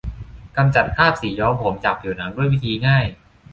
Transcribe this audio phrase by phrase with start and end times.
[0.57, 3.05] กำจัดคราบสีย้อมผมจากผิวหนังด้วยวิธีง่าย